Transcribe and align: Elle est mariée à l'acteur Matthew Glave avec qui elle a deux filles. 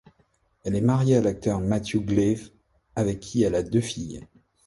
Elle 0.63 0.75
est 0.75 0.81
mariée 0.81 1.17
à 1.17 1.21
l'acteur 1.21 1.59
Matthew 1.59 1.97
Glave 1.97 2.49
avec 2.95 3.19
qui 3.19 3.43
elle 3.43 3.53
a 3.53 3.61
deux 3.61 3.81
filles. 3.81 4.25